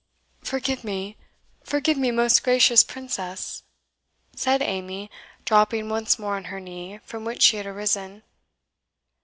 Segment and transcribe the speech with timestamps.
[0.43, 1.15] "Forgive me
[1.63, 3.61] forgive me, most gracious Princess!"
[4.35, 5.11] said Amy,
[5.45, 8.23] dropping once more on her knee, from which she had arisen.